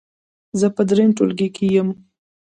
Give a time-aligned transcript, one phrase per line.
[0.59, 1.89] زه په دریم ټولګي کې یم.